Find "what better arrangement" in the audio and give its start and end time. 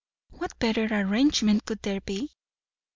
0.31-1.65